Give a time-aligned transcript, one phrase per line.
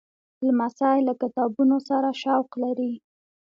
[0.45, 2.93] لمسی له کتابونو سره شوق لري.